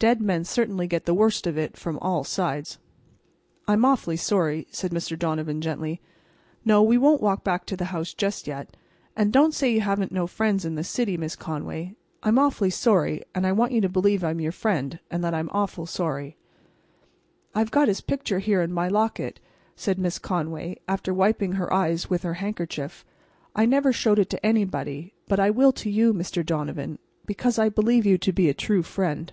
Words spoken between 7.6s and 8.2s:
to the house